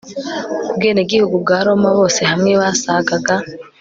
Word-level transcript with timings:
ubwenegihugu 0.69 1.35
bwa 1.43 1.57
roma, 1.65 1.89
bose 1.97 2.19
hamwe 2.31 2.51
basagaga 2.61 3.33